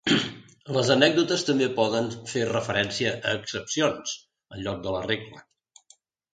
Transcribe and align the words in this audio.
Les 0.77 0.87
anècdotes 0.95 1.45
també 1.49 1.67
poden 1.75 2.09
fer 2.33 2.47
referència 2.53 3.13
a 3.19 3.37
excepcions, 3.43 4.17
en 4.57 4.67
lloc 4.67 4.85
de 4.89 4.99
la 4.99 5.07
regla. 5.09 5.49